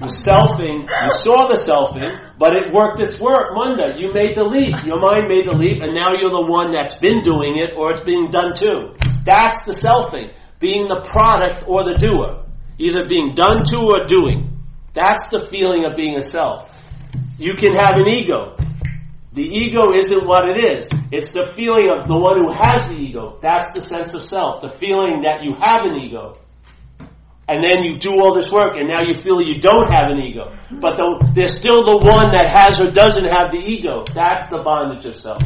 [0.02, 2.10] The selfing, you saw the selfing,
[2.40, 3.54] but it worked its work.
[3.54, 4.74] Monday, you made the leap.
[4.84, 7.92] Your mind made the leap, and now you're the one that's been doing it, or
[7.92, 8.98] it's being done too.
[9.24, 12.42] That's the selfing, being the product or the doer.
[12.80, 14.58] either being done to or doing.
[14.94, 16.68] That's the feeling of being a self.
[17.38, 18.56] You can have an ego.
[19.34, 20.90] The ego isn't what it is.
[21.10, 23.40] It's the feeling of the one who has the ego.
[23.42, 24.62] That's the sense of self.
[24.62, 26.38] The feeling that you have an ego.
[27.48, 30.20] And then you do all this work and now you feel you don't have an
[30.20, 30.52] ego.
[30.82, 34.04] But the, there's still the one that has or doesn't have the ego.
[34.14, 35.42] That's the bondage of self.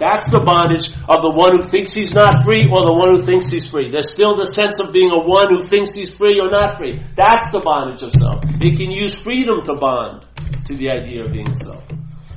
[0.00, 3.22] That's the bondage of the one who thinks he's not free or the one who
[3.22, 3.92] thinks he's free.
[3.92, 7.04] There's still the sense of being a one who thinks he's free or not free.
[7.14, 8.40] That's the bondage of self.
[8.64, 10.24] It can use freedom to bond
[10.66, 11.84] to the idea of being self.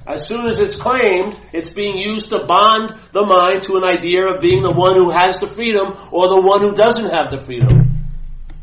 [0.06, 4.28] As soon as it's claimed, it's being used to bond the mind to an idea
[4.28, 7.40] of being the one who has the freedom or the one who doesn't have the
[7.40, 8.12] freedom.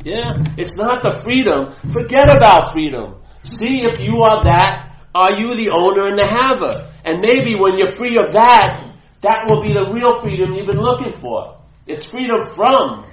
[0.05, 0.53] Yeah?
[0.61, 1.73] It's not the freedom.
[1.89, 3.17] Forget about freedom.
[3.41, 6.93] See if you are that, are you the owner and the haver?
[7.03, 8.80] And maybe when you're free of that,
[9.21, 11.57] that will be the real freedom you've been looking for.
[11.85, 13.05] It's freedom from.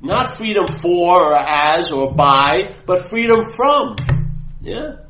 [0.00, 3.96] Not freedom for or as or by, but freedom from.
[4.60, 5.06] Yeah?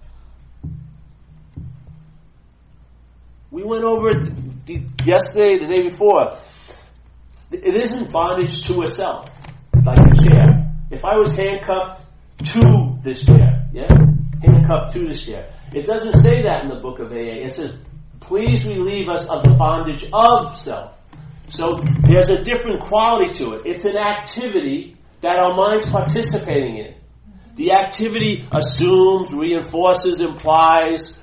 [3.51, 4.29] We went over it
[5.05, 6.39] yesterday, the day before.
[7.53, 9.29] It isn't bondage to a self,
[9.85, 10.73] like a chair.
[10.91, 12.03] If I was handcuffed
[12.45, 13.89] to this chair, yeah?
[14.43, 15.53] Handcuffed to this chair.
[15.73, 17.45] It doesn't say that in the book of AA.
[17.45, 17.75] It says
[18.27, 20.97] Please relieve us of the bondage of self.
[21.49, 21.69] So
[22.03, 23.63] there's a different quality to it.
[23.67, 26.95] It's an activity that our mind's participating in.
[27.55, 31.19] The activity assumes, reinforces, implies,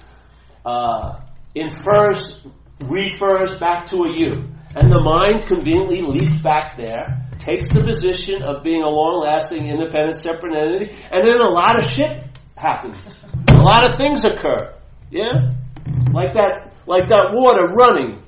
[0.66, 1.20] uh,
[1.54, 2.39] infers,
[2.82, 4.32] refers back to a you.
[4.76, 9.68] And the mind conveniently leaps back there, takes the position of being a long lasting,
[9.68, 12.24] independent, separate entity, and then a lot of shit
[12.56, 12.95] happens.
[13.51, 14.74] A lot of things occur.
[15.12, 15.54] Yeah?
[16.12, 18.21] Like that like that water running.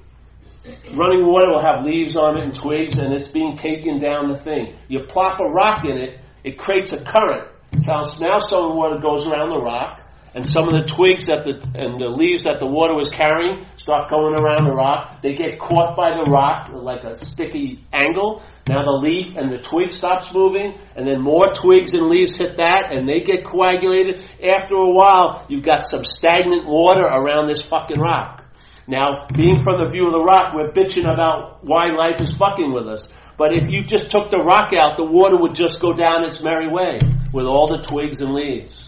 [0.95, 4.37] Running water will have leaves on it and twigs, and it's being taken down the
[4.37, 4.75] thing.
[4.87, 7.49] You plop a rock in it, it creates a current.
[7.79, 10.01] So now some of the water goes around the rock,
[10.33, 13.65] and some of the twigs that the and the leaves that the water was carrying
[13.77, 15.21] start going around the rock.
[15.21, 18.43] They get caught by the rock like a sticky angle.
[18.67, 22.57] Now the leaf and the twig stops moving, and then more twigs and leaves hit
[22.57, 24.19] that, and they get coagulated.
[24.43, 28.44] After a while, you've got some stagnant water around this fucking rock.
[28.87, 32.71] Now, being from the view of the rock, we're bitching about why life is fucking
[32.71, 33.07] with us.
[33.37, 36.41] But if you just took the rock out, the water would just go down its
[36.41, 36.99] merry way
[37.33, 38.87] with all the twigs and leaves.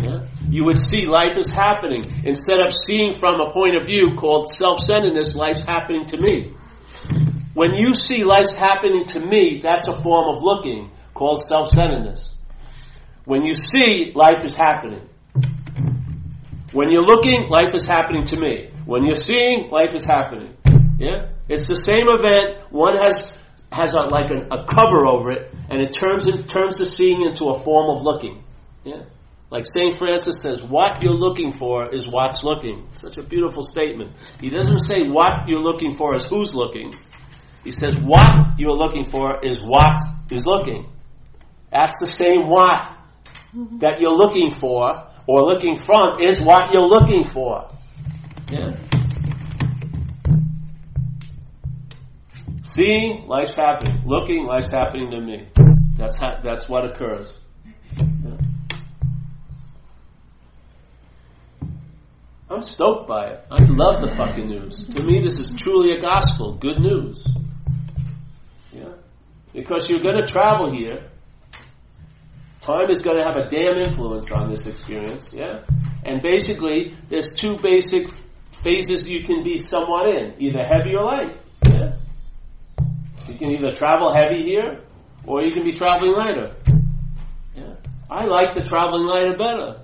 [0.00, 0.26] Yeah?
[0.48, 2.04] You would see life is happening.
[2.24, 6.54] Instead of seeing from a point of view called self-centeredness, life's happening to me.
[7.52, 12.36] When you see life's happening to me, that's a form of looking called self-centeredness.
[13.24, 15.08] When you see, life is happening.
[16.72, 18.69] When you're looking, life is happening to me.
[18.90, 20.56] When you're seeing, life is happening.
[20.98, 21.28] Yeah?
[21.48, 22.72] It's the same event.
[22.72, 23.32] One has
[23.70, 27.44] has a, like a, cover over it, and it turns it turns the seeing into
[27.50, 28.42] a form of looking.
[28.82, 29.02] Yeah?
[29.48, 29.94] Like St.
[29.94, 32.88] Francis says, what you're looking for is what's looking.
[32.90, 34.16] Such a beautiful statement.
[34.40, 36.92] He doesn't say what you're looking for is who's looking.
[37.62, 40.00] He says what you're looking for is what
[40.32, 40.90] is looking.
[41.70, 42.90] That's the same what
[43.78, 47.70] that you're looking for or looking from is what you're looking for.
[48.50, 48.72] Yeah.
[52.62, 54.02] Seeing, life's happening.
[54.06, 55.48] Looking, life's happening to me.
[55.96, 57.32] That's ha- that's what occurs.
[57.98, 58.36] Yeah.
[62.50, 63.46] I'm stoked by it.
[63.50, 64.84] I love the fucking news.
[64.96, 66.54] To me, this is truly a gospel.
[66.54, 67.26] Good news.
[68.72, 68.94] Yeah.
[69.52, 71.10] Because you're going to travel here.
[72.60, 75.32] Time is going to have a damn influence on this experience.
[75.32, 75.62] Yeah.
[76.04, 78.08] And basically, there's two basic
[78.62, 81.36] phases you can be somewhat in, either heavy or light.
[81.64, 81.96] Yeah?
[83.26, 84.82] You can either travel heavy here,
[85.24, 86.54] or you can be traveling lighter.
[87.54, 87.74] Yeah?
[88.10, 89.82] I like the traveling lighter better.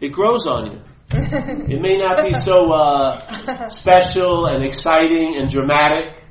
[0.00, 0.80] It grows on you.
[1.10, 6.22] it may not be so uh, special and exciting and dramatic,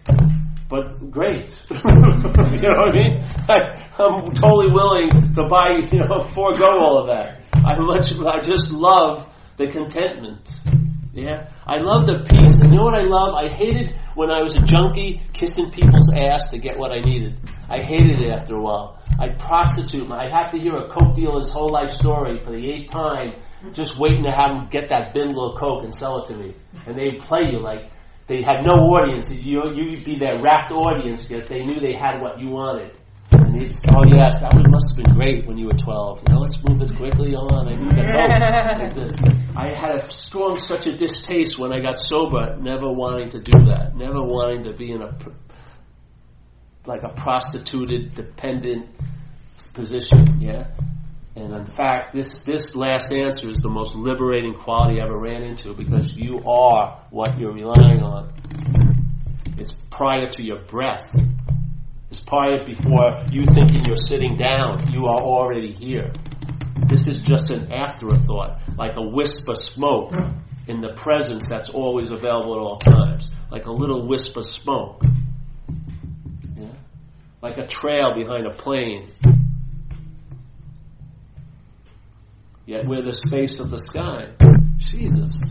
[0.70, 1.56] but great.
[1.72, 3.24] you know what I mean?
[3.50, 3.56] I,
[4.00, 7.42] I'm totally willing to buy, you know, forego all of that.
[7.54, 10.48] I much, I just love the contentment.
[11.18, 12.62] Yeah, I love the peace.
[12.62, 13.34] You know what I love?
[13.34, 17.40] I hated when I was a junkie kissing people's ass to get what I needed.
[17.68, 19.02] I hated it after a while.
[19.20, 20.12] I'd prostitute.
[20.12, 23.34] I'd have to hear a coke dealer's whole life story for the eighth time,
[23.74, 26.54] just waiting to have him get that bindle of coke and sell it to me.
[26.86, 27.90] And they'd play you like
[28.28, 29.32] they had no audience.
[29.32, 32.96] You, you'd be their rapt audience because they knew they had what you wanted.
[33.32, 36.24] And oh yes, that one must have been great when you were 12.
[36.28, 37.68] You know, let's move it quickly on.
[37.68, 39.14] I need to go like this.
[39.56, 43.66] I had a strong, such a distaste when I got sober, never wanting to do
[43.66, 45.18] that, never wanting to be in a
[46.88, 48.88] like a prostituted, dependent
[49.74, 50.40] position.
[50.40, 50.72] Yeah.
[51.36, 55.44] And in fact, this, this last answer is the most liberating quality I ever ran
[55.44, 58.34] into because you are what you're relying on.
[59.58, 61.16] It's prior to your breath.
[62.10, 64.94] It's prior before you thinking you're sitting down.
[64.94, 66.14] You are already here.
[66.88, 70.14] This is just an afterthought, like a wisp of smoke
[70.68, 75.04] in the presence that's always available at all times, like a little wisp of smoke,
[76.56, 76.68] yeah?
[77.42, 79.10] like a trail behind a plane.
[82.66, 84.32] Yet we're the space of the sky.
[84.78, 85.42] Jesus.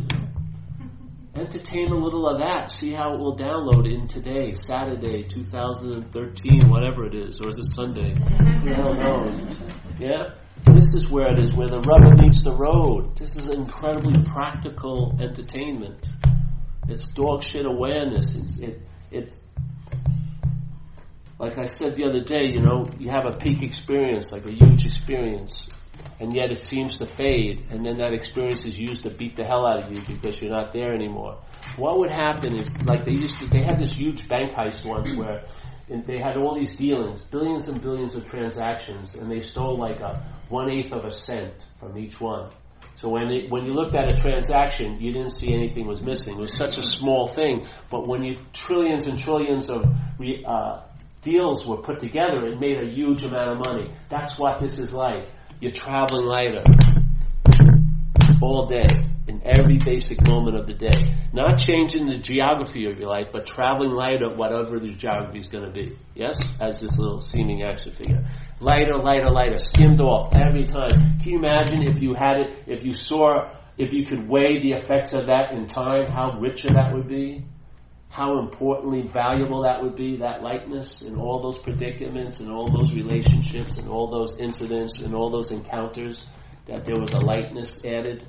[1.38, 2.70] Entertain a little of that.
[2.70, 7.74] See how it will download in today, Saturday, 2013, whatever it is, or is it
[7.74, 8.14] Sunday?
[8.64, 9.56] Who knows?
[9.98, 10.30] Yeah?
[10.64, 13.16] This is where it is, where the rubber meets the road.
[13.18, 16.06] This is incredibly practical entertainment.
[16.88, 18.34] It's dog shit awareness.
[18.34, 18.80] It's it
[19.10, 19.36] it's
[21.38, 24.52] like I said the other day, you know, you have a peak experience, like a
[24.52, 25.68] huge experience,
[26.20, 29.44] and yet it seems to fade, and then that experience is used to beat the
[29.44, 31.38] hell out of you because you're not there anymore.
[31.76, 35.14] What would happen is, like they used to, they had this huge bank heist once
[35.14, 35.44] where
[35.88, 40.24] they had all these dealings, billions and billions of transactions, and they stole like a
[40.48, 42.50] one eighth of a cent from each one.
[42.96, 46.38] So when it, when you looked at a transaction, you didn't see anything was missing.
[46.38, 50.82] It was such a small thing, but when you trillions and trillions of uh,
[51.20, 53.92] deals were put together, it made a huge amount of money.
[54.08, 55.28] That's what this is like
[55.60, 56.64] you're traveling lighter
[58.42, 58.86] all day
[59.28, 61.16] in every basic moment of the day.
[61.32, 65.64] Not changing the geography of your life, but traveling lighter, whatever the geography is going
[65.64, 65.96] to be.
[66.14, 66.38] Yes?
[66.60, 68.24] As this little seeming action figure.
[68.60, 71.18] Lighter, lighter, lighter, skimmed off every time.
[71.22, 74.72] Can you imagine if you had it, if you saw, if you could weigh the
[74.72, 77.44] effects of that in time, how richer that would be?
[78.16, 82.90] How importantly valuable that would be, that lightness in all those predicaments and all those
[82.94, 86.24] relationships and all those incidents and all those encounters,
[86.64, 88.26] that there was a lightness added.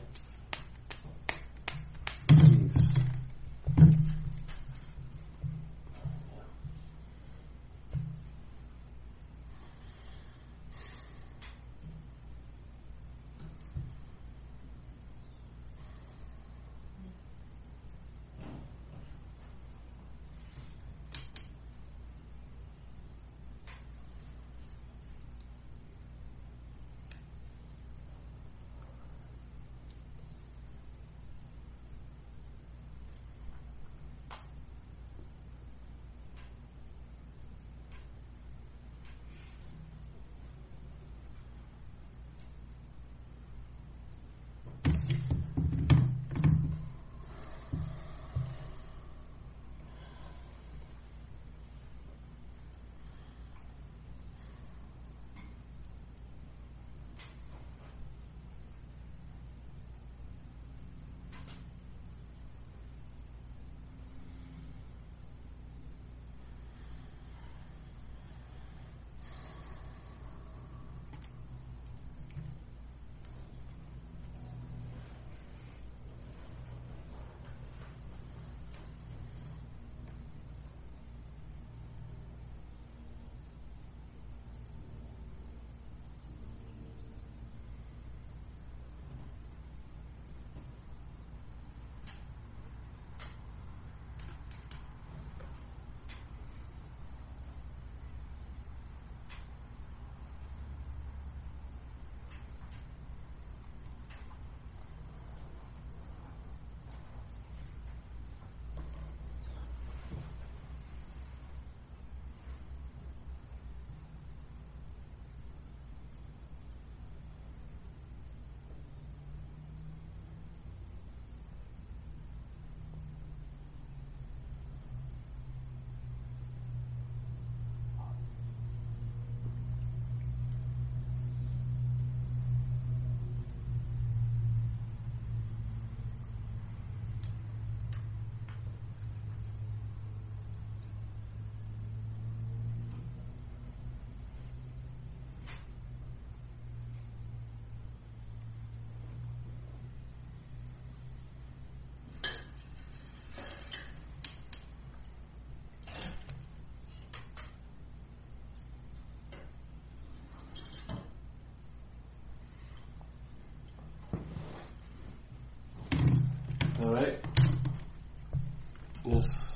[169.08, 169.47] Yes.